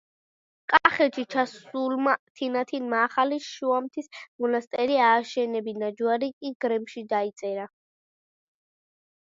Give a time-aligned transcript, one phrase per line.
[0.71, 4.09] კახეთში ჩასულმა თინათინმა ახალი შუამთის
[4.45, 7.69] მონასტერი ააშენებინა, ჯვარი კი გრემში დაიწერა.